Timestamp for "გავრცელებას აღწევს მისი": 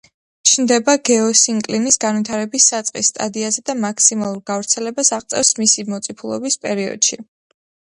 4.55-5.91